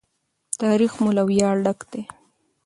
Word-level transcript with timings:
تاریخ 0.61 0.91
مو 1.01 1.09
له 1.17 1.23
ویاړه 1.29 1.61
ډک 1.65 1.79
دی. 1.91 2.01